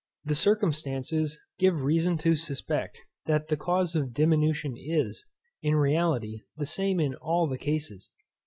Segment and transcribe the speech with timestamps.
[0.25, 5.27] These circumstances give reason to suspect, that the cause of diminution is,
[5.61, 8.09] in reality, the same in all the cases.